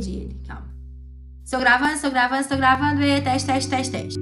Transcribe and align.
perdi 0.00 0.16
ele, 0.16 0.40
calma. 0.46 0.68
Estou 1.44 1.60
gravando, 1.60 1.92
estou 1.92 2.10
gravando, 2.10 2.40
estou 2.40 2.56
gravando. 2.56 3.02
E 3.02 3.20
teste, 3.20 3.46
teste, 3.46 3.70
teste, 3.70 3.92
teste. 3.92 4.20